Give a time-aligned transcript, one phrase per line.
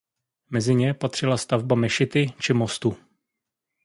[0.49, 2.97] Mezi ně patřila stavba mešity či mostu.